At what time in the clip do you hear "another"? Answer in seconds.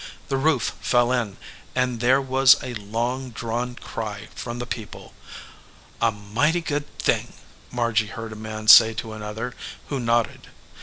9.13-9.53